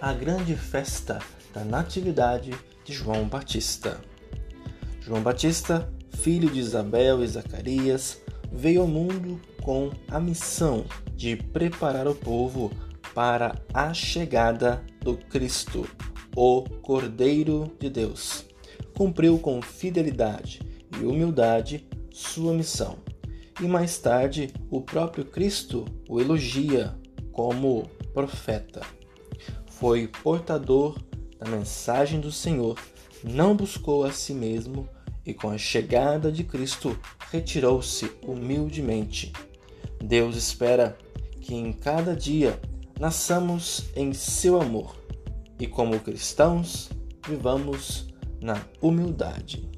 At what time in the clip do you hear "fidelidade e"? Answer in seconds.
19.60-21.04